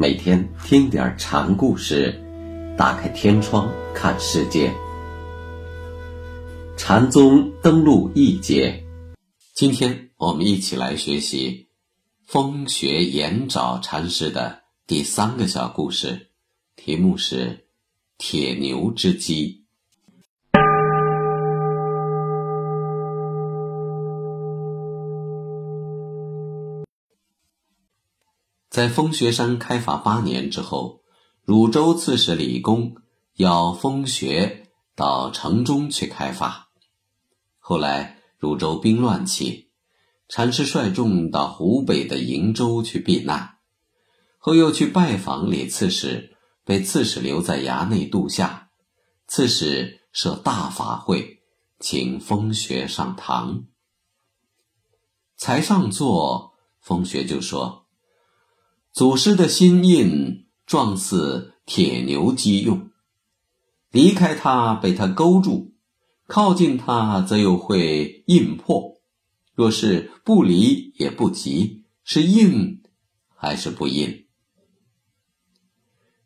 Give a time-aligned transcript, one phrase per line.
[0.00, 2.14] 每天听点禅故事，
[2.78, 4.72] 打开天窗看世界。
[6.76, 8.84] 禅宗登陆一节，
[9.56, 11.66] 今天我们一起来学习
[12.24, 16.28] 风雪延沼禅师的第三个小故事，
[16.76, 17.66] 题目是
[18.18, 19.64] “铁牛之鸡”。
[28.70, 31.00] 在风穴山开法八年之后，
[31.42, 32.96] 汝州刺史李公
[33.34, 36.68] 要风穴到城中去开法。
[37.58, 39.70] 后来汝州兵乱起，
[40.28, 43.56] 禅师率众到湖北的瀛州去避难，
[44.36, 48.68] 后又去拜访李刺史，被刺史留在衙内度夏。
[49.26, 51.40] 刺史设大法会，
[51.80, 53.64] 请风穴上堂。
[55.36, 57.87] 才上座，风穴就说。
[58.98, 62.90] 祖师的心印状似铁牛鸡用，
[63.92, 65.70] 离开它被它勾住，
[66.26, 69.00] 靠近它则又会印破。
[69.54, 72.82] 若是不离也不急，是印
[73.36, 74.26] 还是不印？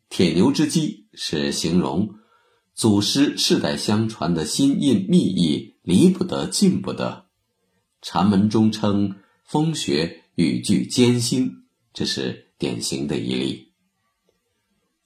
[0.09, 2.15] 铁牛之鸡是形容
[2.73, 7.27] 祖师世代相传的心印密意，离不得，进不得。
[8.01, 12.42] 禅门中称风穴语句艰辛，这是。
[12.57, 13.73] 典型的一例。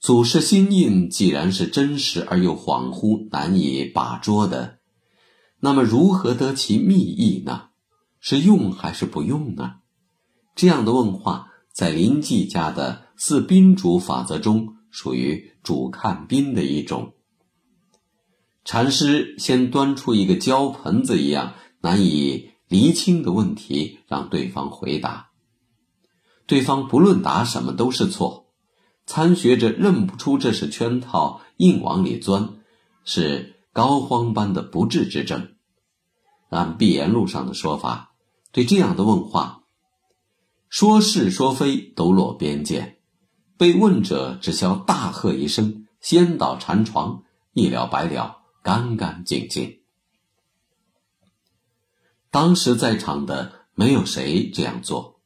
[0.00, 4.78] 祖师心印既然是真实而又恍惚难以把捉的，
[5.60, 7.70] 那么如何得其密意呢？
[8.20, 9.76] 是用还是不用呢？
[10.54, 17.14] 这样的问话，在临济家的四宾主法则中，属于主看宾的一种。
[18.64, 25.30] 禅师先端出一个胶盆子一样难以厘清的问题，让对方回答。
[26.48, 28.46] 对方不论答什么都是错，
[29.04, 32.54] 参学者认不出这是圈套，硬往里钻，
[33.04, 35.54] 是膏肓般的不治之症。
[36.48, 38.14] 按闭言录上的说法，
[38.50, 39.64] 对这样的问话，
[40.70, 42.98] 说是说非都落边界，
[43.58, 49.80] 被问者只消大喝一声，先倒禅床，一了百了，干干净净。
[52.30, 55.17] 当时在场的没有谁这样做。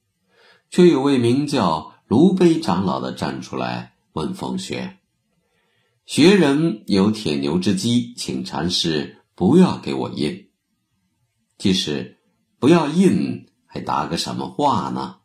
[0.73, 4.97] 却有位名叫卢悲长老的站出来问风雪
[6.07, 10.49] ：“学人有铁牛之机，请禅师不要给我印。
[11.59, 12.17] 即使
[12.59, 15.17] 不要印，还答个什么话呢？”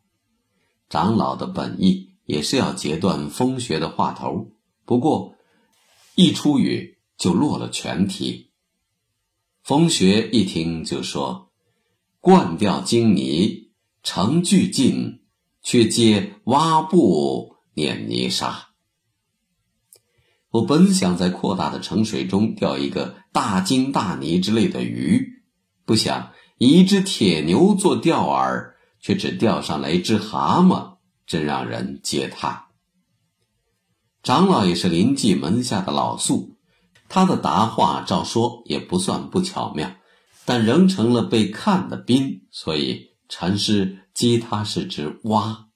[0.90, 4.52] 长老的本意也是要截断风雪的话头，
[4.84, 5.34] 不过
[6.14, 8.50] 一出语就落了全题。
[9.62, 11.50] 风雪一听就说
[12.20, 13.70] ：“灌掉精泥，
[14.02, 15.14] 成俱尽。”
[15.68, 18.68] 却接挖布碾泥沙。
[20.48, 25.42] 我本想在扩大的城水中钓一个大金大泥之类的鱼，
[25.84, 30.96] 不想以一只铁牛做钓饵，却只钓上来一只蛤蟆，
[31.26, 32.62] 真让人嗟叹。
[34.22, 36.56] 长老也是临济门下的老宿，
[37.10, 39.94] 他的答话照说也不算不巧妙，
[40.46, 44.06] 但仍成了被看的宾，所以禅师。
[44.18, 45.68] 击他是指蛙。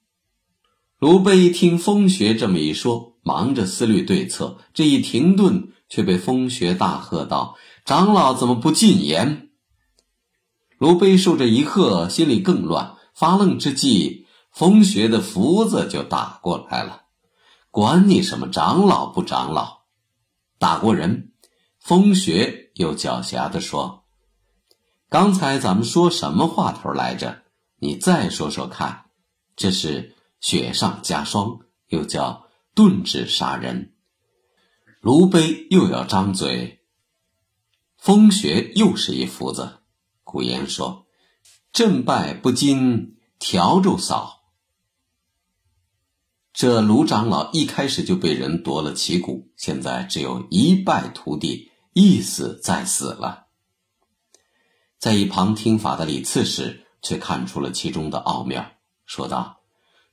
[0.99, 7.55] 卢贝听风雪这么一说，忙着思虑对策，这一停顿，却被风雪大喝道
[7.87, 9.47] ：“长老怎么不进言？”
[10.77, 17.03] 卢贝受这一喝，心里更乱，发愣之际，风雪的福子就打过来了。
[17.71, 19.83] 管你什么长老不长老，
[20.59, 21.31] 打过人。
[21.79, 24.03] 风雪又狡黠的说
[25.09, 27.39] ：“刚才咱们说什么话头来着？”
[27.83, 29.07] 你再说说看，
[29.57, 33.93] 这是雪上加霜，又叫钝指杀人。
[35.01, 36.79] 卢悲又要张嘴，
[37.97, 39.79] 风雪又是一斧子。
[40.23, 41.07] 古言说
[41.73, 44.43] ：“阵败不惊笤帚扫。”
[46.53, 53.47] 这卢长老一开始就被人夺了旗鼓，现在只有一败涂地，一死再死了。
[54.97, 56.79] 在一旁听法的李刺史。
[57.03, 58.65] 却看出了其中的奥妙，
[59.05, 59.57] 说道：“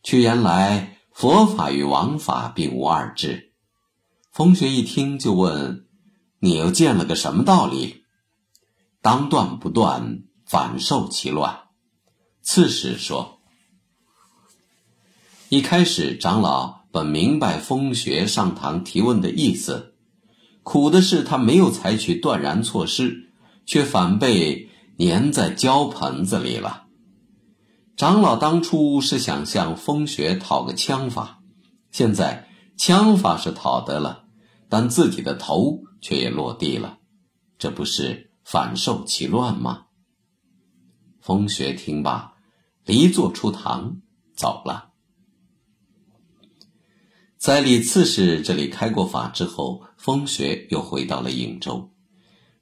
[0.03, 3.53] 屈原来佛法与王法并无二致。”
[4.33, 5.87] 风雪一听就问
[6.41, 8.05] ：“你又见了个什么道理？”
[9.01, 11.69] 当断不断，反受其乱。
[12.43, 13.41] 刺史说
[15.49, 19.95] ：“一开始长老本明白风雪上堂提问的意思，
[20.65, 23.31] 苦的是他没有采取断然措施，
[23.65, 24.67] 却反被。”
[25.00, 26.87] 粘在胶盆子里了。
[27.97, 31.43] 长老当初是想向风雪讨个枪法，
[31.91, 34.26] 现在枪法是讨得了，
[34.69, 36.99] 但自己的头却也落地了，
[37.58, 39.87] 这不是反受其乱吗？
[41.23, 42.35] 风雪听罢，
[42.85, 44.03] 离座出堂
[44.35, 44.91] 走了。
[47.38, 51.91] 在李刺史这里开过法之后，风雪又回到了颍州。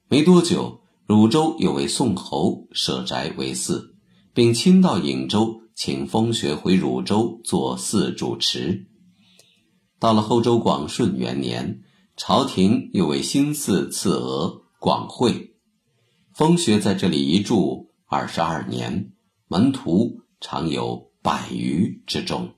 [0.07, 3.95] 没多久，汝州有位宋侯设宅为寺，
[4.31, 8.85] 并亲到颍州，请风学回汝州做寺主持。
[9.97, 11.81] 到了后周广顺元年，
[12.15, 15.55] 朝廷又为新寺赐额广惠，
[16.31, 17.89] 风学在这里一住。
[18.05, 19.11] 二十二年，
[19.47, 22.49] 门徒常有百余之众。